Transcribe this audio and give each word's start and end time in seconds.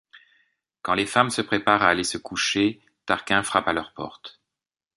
Quand 0.81 0.95
les 0.95 1.05
femmes 1.05 1.29
se 1.29 1.43
préparent 1.43 1.83
à 1.83 1.89
aller 1.89 2.03
se 2.03 2.17
coucher, 2.17 2.81
Tarquin 3.05 3.43
frappe 3.43 3.67
à 3.67 3.73
leur 3.73 3.93
porte. 3.93 4.41